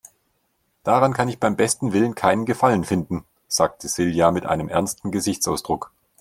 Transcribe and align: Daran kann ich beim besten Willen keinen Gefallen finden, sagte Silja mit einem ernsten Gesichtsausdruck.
Daran 0.83 1.13
kann 1.13 1.29
ich 1.29 1.39
beim 1.39 1.55
besten 1.55 1.93
Willen 1.93 2.15
keinen 2.15 2.45
Gefallen 2.47 2.85
finden, 2.85 3.23
sagte 3.47 3.87
Silja 3.87 4.31
mit 4.31 4.47
einem 4.47 4.67
ernsten 4.67 5.11
Gesichtsausdruck. 5.11 5.91